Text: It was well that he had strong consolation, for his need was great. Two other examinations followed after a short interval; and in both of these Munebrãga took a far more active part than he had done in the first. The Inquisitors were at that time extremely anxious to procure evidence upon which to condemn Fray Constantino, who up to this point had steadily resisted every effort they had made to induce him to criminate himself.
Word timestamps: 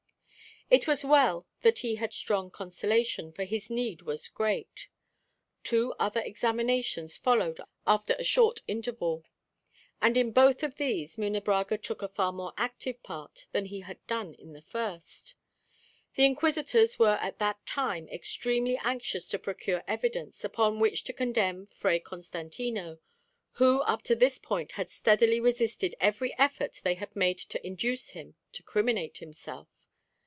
It 0.73 0.87
was 0.87 1.03
well 1.03 1.45
that 1.63 1.79
he 1.79 1.95
had 1.95 2.13
strong 2.13 2.49
consolation, 2.49 3.33
for 3.33 3.43
his 3.43 3.69
need 3.69 4.03
was 4.03 4.29
great. 4.29 4.87
Two 5.65 5.93
other 5.99 6.21
examinations 6.21 7.17
followed 7.17 7.59
after 7.85 8.15
a 8.17 8.23
short 8.23 8.61
interval; 8.69 9.25
and 10.01 10.15
in 10.15 10.31
both 10.31 10.63
of 10.63 10.77
these 10.77 11.17
Munebrãga 11.17 11.77
took 11.81 12.01
a 12.01 12.07
far 12.07 12.31
more 12.31 12.53
active 12.55 13.03
part 13.03 13.47
than 13.51 13.65
he 13.65 13.81
had 13.81 13.97
done 14.07 14.33
in 14.35 14.53
the 14.53 14.61
first. 14.61 15.35
The 16.15 16.23
Inquisitors 16.23 16.97
were 16.97 17.17
at 17.19 17.37
that 17.39 17.65
time 17.65 18.07
extremely 18.07 18.77
anxious 18.81 19.27
to 19.27 19.39
procure 19.39 19.83
evidence 19.89 20.45
upon 20.45 20.79
which 20.79 21.03
to 21.03 21.11
condemn 21.11 21.65
Fray 21.65 21.99
Constantino, 21.99 22.99
who 23.55 23.81
up 23.81 24.03
to 24.03 24.15
this 24.15 24.39
point 24.39 24.71
had 24.71 24.89
steadily 24.89 25.41
resisted 25.41 25.95
every 25.99 26.33
effort 26.37 26.79
they 26.85 26.93
had 26.93 27.13
made 27.13 27.39
to 27.39 27.67
induce 27.67 28.11
him 28.11 28.35
to 28.53 28.63
criminate 28.63 29.17
himself. 29.17 29.67